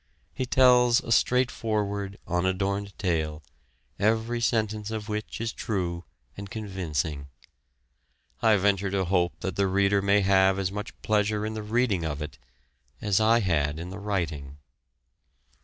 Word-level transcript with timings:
He 0.33 0.47
tells 0.47 0.99
a 1.03 1.11
straightforward, 1.11 2.17
unadorned 2.25 2.97
tale, 2.97 3.43
every 3.99 4.41
sentence 4.41 4.89
of 4.89 5.07
which 5.09 5.39
is 5.39 5.53
true, 5.53 6.05
and 6.35 6.49
convincing. 6.49 7.27
I 8.41 8.55
venture 8.57 8.89
to 8.89 9.05
hope 9.05 9.39
that 9.41 9.57
the 9.57 9.67
reader 9.67 10.01
may 10.01 10.21
have 10.21 10.57
as 10.57 10.71
much 10.71 10.99
pleasure 11.03 11.45
in 11.45 11.53
the 11.53 11.61
reading 11.61 12.03
of 12.03 12.19
it 12.19 12.39
as 12.99 13.19
I 13.19 13.41
had 13.41 13.77
in 13.77 13.91
the 13.91 13.99
writing. 13.99 14.57